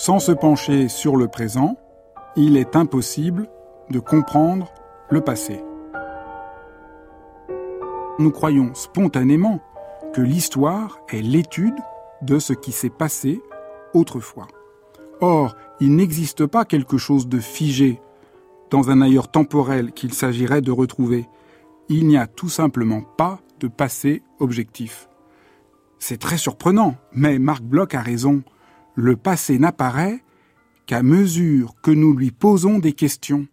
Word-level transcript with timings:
Sans 0.00 0.20
se 0.20 0.30
pencher 0.30 0.86
sur 0.86 1.16
le 1.16 1.26
présent, 1.26 1.76
il 2.36 2.56
est 2.56 2.76
impossible 2.76 3.48
de 3.90 3.98
comprendre 3.98 4.72
le 5.10 5.20
passé. 5.20 5.60
Nous 8.20 8.30
croyons 8.30 8.72
spontanément 8.74 9.58
que 10.14 10.20
l'histoire 10.20 11.00
est 11.08 11.20
l'étude 11.20 11.74
de 12.22 12.38
ce 12.38 12.52
qui 12.52 12.70
s'est 12.70 12.90
passé 12.90 13.42
autrefois. 13.92 14.46
Or, 15.20 15.56
il 15.80 15.96
n'existe 15.96 16.46
pas 16.46 16.64
quelque 16.64 16.96
chose 16.96 17.26
de 17.26 17.40
figé 17.40 18.00
dans 18.70 18.90
un 18.90 19.02
ailleurs 19.02 19.32
temporel 19.32 19.90
qu'il 19.90 20.14
s'agirait 20.14 20.62
de 20.62 20.70
retrouver. 20.70 21.26
Il 21.88 22.06
n'y 22.06 22.16
a 22.16 22.28
tout 22.28 22.48
simplement 22.48 23.02
pas 23.02 23.40
de 23.58 23.66
passé 23.66 24.22
objectif. 24.38 25.08
C'est 25.98 26.20
très 26.20 26.38
surprenant, 26.38 26.94
mais 27.10 27.40
Marc 27.40 27.64
Bloch 27.64 27.94
a 27.94 28.00
raison. 28.00 28.44
Le 29.00 29.14
passé 29.14 29.60
n'apparaît 29.60 30.24
qu'à 30.86 31.04
mesure 31.04 31.76
que 31.82 31.92
nous 31.92 32.14
lui 32.14 32.32
posons 32.32 32.80
des 32.80 32.94
questions. 32.94 33.46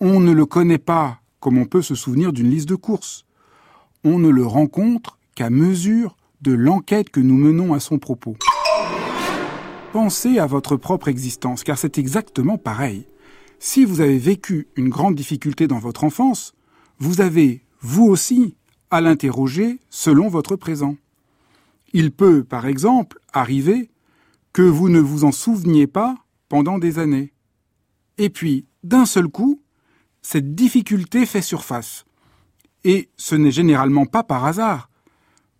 On 0.00 0.18
ne 0.18 0.32
le 0.32 0.46
connaît 0.46 0.78
pas 0.78 1.20
comme 1.40 1.58
on 1.58 1.66
peut 1.66 1.82
se 1.82 1.94
souvenir 1.94 2.32
d'une 2.32 2.48
liste 2.48 2.70
de 2.70 2.74
courses. 2.74 3.26
On 4.02 4.18
ne 4.18 4.30
le 4.30 4.46
rencontre 4.46 5.18
qu'à 5.34 5.50
mesure 5.50 6.16
de 6.40 6.52
l'enquête 6.52 7.10
que 7.10 7.20
nous 7.20 7.36
menons 7.36 7.74
à 7.74 7.80
son 7.80 7.98
propos. 7.98 8.34
Pensez 9.92 10.38
à 10.38 10.46
votre 10.46 10.76
propre 10.76 11.08
existence, 11.08 11.62
car 11.62 11.76
c'est 11.76 11.98
exactement 11.98 12.56
pareil. 12.56 13.06
Si 13.58 13.84
vous 13.84 14.00
avez 14.00 14.16
vécu 14.16 14.68
une 14.74 14.88
grande 14.88 15.16
difficulté 15.16 15.66
dans 15.66 15.80
votre 15.80 16.02
enfance, 16.02 16.54
vous 16.98 17.20
avez, 17.20 17.62
vous 17.82 18.06
aussi, 18.06 18.56
à 18.90 19.02
l'interroger 19.02 19.80
selon 19.90 20.28
votre 20.28 20.56
présent. 20.56 20.96
Il 21.92 22.10
peut, 22.10 22.42
par 22.42 22.64
exemple, 22.64 23.18
arriver 23.34 23.90
que 24.52 24.62
vous 24.62 24.88
ne 24.88 25.00
vous 25.00 25.24
en 25.24 25.32
souveniez 25.32 25.86
pas 25.86 26.16
pendant 26.48 26.78
des 26.78 26.98
années. 26.98 27.32
Et 28.18 28.30
puis, 28.30 28.66
d'un 28.82 29.06
seul 29.06 29.28
coup, 29.28 29.62
cette 30.22 30.54
difficulté 30.54 31.26
fait 31.26 31.42
surface. 31.42 32.04
Et 32.84 33.08
ce 33.16 33.34
n'est 33.34 33.50
généralement 33.50 34.06
pas 34.06 34.22
par 34.22 34.44
hasard. 34.44 34.90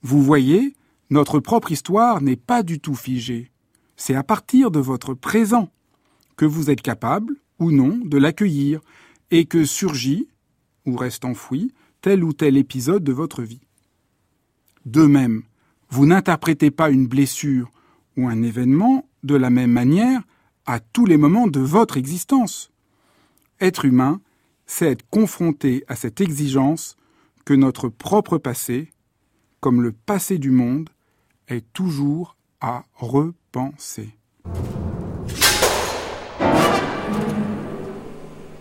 Vous 0.02 0.22
voyez, 0.22 0.74
notre 1.10 1.40
propre 1.40 1.72
histoire 1.72 2.20
n'est 2.20 2.36
pas 2.36 2.62
du 2.62 2.80
tout 2.80 2.94
figée. 2.94 3.50
C'est 3.96 4.14
à 4.14 4.22
partir 4.22 4.70
de 4.70 4.80
votre 4.80 5.14
présent 5.14 5.70
que 6.36 6.46
vous 6.46 6.70
êtes 6.70 6.82
capable, 6.82 7.36
ou 7.58 7.70
non, 7.70 7.98
de 8.02 8.16
l'accueillir, 8.16 8.80
et 9.30 9.44
que 9.44 9.64
surgit, 9.64 10.28
ou 10.86 10.96
reste 10.96 11.24
enfoui, 11.24 11.74
tel 12.00 12.24
ou 12.24 12.32
tel 12.32 12.56
épisode 12.56 13.04
de 13.04 13.12
votre 13.12 13.42
vie. 13.42 13.60
De 14.86 15.04
même, 15.04 15.42
vous 15.90 16.06
n'interprétez 16.06 16.70
pas 16.70 16.90
une 16.90 17.06
blessure 17.06 17.70
ou 18.16 18.28
un 18.28 18.42
événement 18.42 19.06
de 19.22 19.34
la 19.34 19.50
même 19.50 19.72
manière 19.72 20.22
à 20.66 20.80
tous 20.80 21.06
les 21.06 21.16
moments 21.16 21.46
de 21.46 21.60
votre 21.60 21.96
existence. 21.96 22.70
Être 23.60 23.84
humain, 23.84 24.20
c'est 24.66 24.90
être 24.90 25.04
confronté 25.10 25.84
à 25.88 25.96
cette 25.96 26.20
exigence 26.20 26.96
que 27.44 27.54
notre 27.54 27.88
propre 27.88 28.38
passé, 28.38 28.90
comme 29.60 29.82
le 29.82 29.92
passé 29.92 30.38
du 30.38 30.50
monde, 30.50 30.90
est 31.48 31.64
toujours 31.72 32.36
à 32.60 32.84
repenser. 32.94 34.16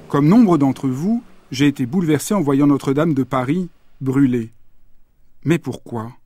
Comme 0.07 0.27
nombre 0.27 0.57
d'entre 0.57 0.87
vous, 0.87 1.23
j'ai 1.51 1.67
été 1.67 1.85
bouleversé 1.85 2.33
en 2.33 2.41
voyant 2.41 2.67
Notre-Dame 2.67 3.13
de 3.13 3.23
Paris 3.23 3.69
brûler. 4.01 4.51
Mais 5.43 5.59
pourquoi? 5.59 6.18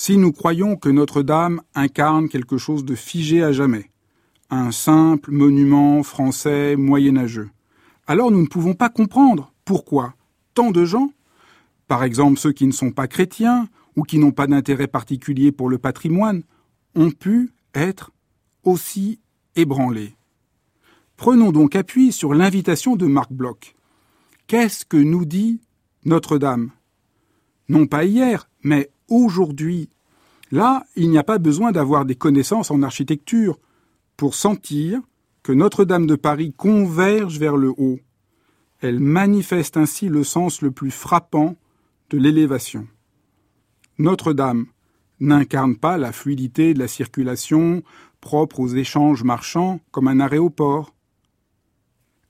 Si 0.00 0.16
nous 0.16 0.30
croyons 0.30 0.76
que 0.76 0.88
Notre-Dame 0.88 1.60
incarne 1.74 2.28
quelque 2.28 2.56
chose 2.56 2.84
de 2.84 2.94
figé 2.94 3.42
à 3.42 3.50
jamais, 3.50 3.90
un 4.48 4.70
simple 4.70 5.32
monument 5.32 6.04
français 6.04 6.76
moyenâgeux, 6.76 7.50
alors 8.06 8.30
nous 8.30 8.40
ne 8.40 8.46
pouvons 8.46 8.74
pas 8.74 8.90
comprendre 8.90 9.52
pourquoi 9.64 10.14
tant 10.54 10.70
de 10.70 10.84
gens, 10.84 11.10
par 11.88 12.04
exemple 12.04 12.38
ceux 12.38 12.52
qui 12.52 12.68
ne 12.68 12.72
sont 12.72 12.92
pas 12.92 13.08
chrétiens 13.08 13.68
ou 13.96 14.04
qui 14.04 14.20
n'ont 14.20 14.30
pas 14.30 14.46
d'intérêt 14.46 14.86
particulier 14.86 15.50
pour 15.50 15.68
le 15.68 15.78
patrimoine, 15.78 16.44
ont 16.94 17.10
pu 17.10 17.50
être 17.74 18.12
aussi 18.62 19.18
ébranlés. 19.56 20.14
Prenons 21.16 21.50
donc 21.50 21.74
appui 21.74 22.12
sur 22.12 22.34
l'invitation 22.34 22.94
de 22.94 23.06
Marc 23.06 23.32
Bloch. 23.32 23.74
Qu'est-ce 24.46 24.84
que 24.84 24.96
nous 24.96 25.24
dit 25.24 25.60
Notre-Dame? 26.04 26.70
Non 27.68 27.88
pas 27.88 28.04
hier, 28.04 28.48
mais 28.62 28.92
aujourd'hui. 29.08 29.88
Là, 30.50 30.84
il 30.96 31.10
n'y 31.10 31.18
a 31.18 31.24
pas 31.24 31.38
besoin 31.38 31.72
d'avoir 31.72 32.04
des 32.04 32.14
connaissances 32.14 32.70
en 32.70 32.82
architecture 32.82 33.58
pour 34.16 34.34
sentir 34.34 35.00
que 35.42 35.52
Notre-Dame 35.52 36.06
de 36.06 36.16
Paris 36.16 36.52
converge 36.56 37.38
vers 37.38 37.56
le 37.56 37.70
haut. 37.76 37.98
Elle 38.80 39.00
manifeste 39.00 39.76
ainsi 39.76 40.08
le 40.08 40.24
sens 40.24 40.62
le 40.62 40.70
plus 40.70 40.90
frappant 40.90 41.56
de 42.10 42.18
l'élévation. 42.18 42.86
Notre-Dame 43.98 44.66
n'incarne 45.20 45.76
pas 45.76 45.98
la 45.98 46.12
fluidité 46.12 46.74
de 46.74 46.78
la 46.78 46.88
circulation 46.88 47.82
propre 48.20 48.60
aux 48.60 48.68
échanges 48.68 49.24
marchands 49.24 49.80
comme 49.90 50.08
un 50.08 50.20
aéroport 50.20 50.94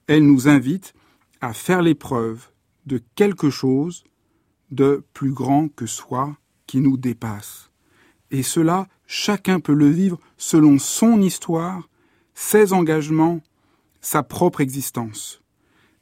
elle 0.09 0.27
nous 0.27 0.49
invite 0.49 0.95
à 1.41 1.53
faire 1.53 1.83
l'épreuve 1.83 2.49
de 2.87 3.01
quelque 3.15 3.51
chose 3.51 4.05
de 4.71 5.05
plus 5.13 5.33
grand 5.33 5.69
que 5.69 5.87
soi 5.87 6.37
qui 6.69 6.79
nous 6.79 6.97
dépasse. 6.97 7.71
Et 8.31 8.45
cela, 8.45 8.87
chacun 9.09 9.59
peut 9.59 9.75
le 9.75 9.89
vivre 9.89 10.21
selon 10.37 10.79
son 10.79 11.21
histoire, 11.21 11.89
ses 12.35 12.73
engagements, 12.73 13.41
sa 14.01 14.23
propre 14.23 14.61
existence. 14.61 15.43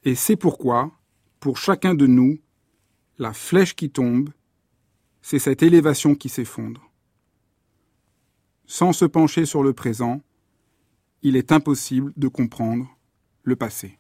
Et 0.04 0.14
c'est 0.14 0.36
pourquoi, 0.36 0.90
pour 1.40 1.56
chacun 1.56 1.94
de 1.94 2.06
nous, 2.06 2.38
la 3.18 3.32
flèche 3.32 3.74
qui 3.74 3.88
tombe, 3.88 4.28
c'est 5.22 5.38
cette 5.38 5.62
élévation 5.62 6.14
qui 6.14 6.28
s'effondre. 6.28 6.90
Sans 8.66 8.92
se 8.92 9.04
pencher 9.04 9.46
sur 9.46 9.62
le 9.62 9.72
présent, 9.72 10.20
il 11.22 11.36
est 11.36 11.52
impossible 11.52 12.12
de 12.16 12.28
comprendre 12.28 12.86
le 13.44 13.56
passé. 13.56 13.98